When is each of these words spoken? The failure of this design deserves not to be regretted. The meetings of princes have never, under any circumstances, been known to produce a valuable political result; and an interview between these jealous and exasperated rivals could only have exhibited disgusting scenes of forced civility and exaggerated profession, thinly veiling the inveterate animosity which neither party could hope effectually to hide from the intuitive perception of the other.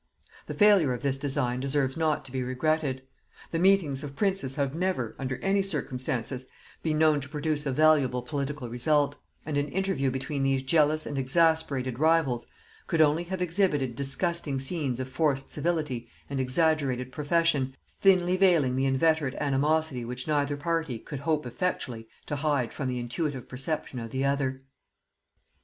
The 0.47 0.55
failure 0.55 0.93
of 0.93 1.03
this 1.03 1.19
design 1.19 1.59
deserves 1.59 1.95
not 1.95 2.25
to 2.25 2.31
be 2.31 2.41
regretted. 2.41 3.03
The 3.51 3.59
meetings 3.59 4.03
of 4.03 4.15
princes 4.15 4.55
have 4.55 4.73
never, 4.73 5.15
under 5.19 5.37
any 5.43 5.61
circumstances, 5.61 6.47
been 6.81 6.97
known 6.97 7.21
to 7.21 7.29
produce 7.29 7.67
a 7.67 7.71
valuable 7.71 8.23
political 8.23 8.67
result; 8.67 9.15
and 9.45 9.59
an 9.59 9.67
interview 9.67 10.09
between 10.09 10.41
these 10.41 10.63
jealous 10.63 11.05
and 11.05 11.19
exasperated 11.19 11.99
rivals 11.99 12.47
could 12.87 12.99
only 12.99 13.25
have 13.25 13.43
exhibited 13.43 13.95
disgusting 13.95 14.57
scenes 14.59 14.99
of 14.99 15.07
forced 15.07 15.51
civility 15.51 16.09
and 16.31 16.39
exaggerated 16.39 17.11
profession, 17.11 17.75
thinly 17.99 18.37
veiling 18.37 18.75
the 18.75 18.87
inveterate 18.87 19.35
animosity 19.39 20.03
which 20.03 20.27
neither 20.27 20.57
party 20.57 20.97
could 20.97 21.19
hope 21.19 21.45
effectually 21.45 22.07
to 22.25 22.37
hide 22.37 22.73
from 22.73 22.87
the 22.87 22.97
intuitive 22.97 23.47
perception 23.47 23.99
of 23.99 24.09
the 24.09 24.25
other. 24.25 24.63